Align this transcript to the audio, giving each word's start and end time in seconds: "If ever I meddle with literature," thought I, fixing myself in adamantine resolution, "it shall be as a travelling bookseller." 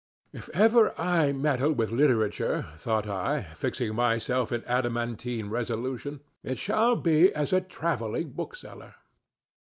"If 0.33 0.49
ever 0.55 0.99
I 0.99 1.31
meddle 1.31 1.73
with 1.73 1.91
literature," 1.91 2.65
thought 2.79 3.05
I, 3.05 3.43
fixing 3.53 3.93
myself 3.93 4.51
in 4.51 4.63
adamantine 4.65 5.47
resolution, 5.51 6.21
"it 6.41 6.57
shall 6.57 6.95
be 6.95 7.31
as 7.35 7.53
a 7.53 7.61
travelling 7.61 8.31
bookseller." 8.31 8.95